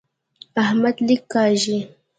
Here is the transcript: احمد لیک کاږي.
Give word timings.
احمد 0.63 0.95
لیک 1.07 1.21
کاږي. 1.33 1.77